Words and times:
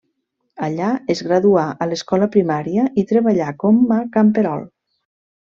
Allà, 0.67 0.87
es 1.15 1.21
graduà 1.27 1.65
a 1.85 1.89
l'escola 1.91 2.29
primària 2.37 2.89
i 3.03 3.07
treballà 3.15 3.53
com 3.65 3.79
a 3.99 4.03
camperol. 4.17 4.69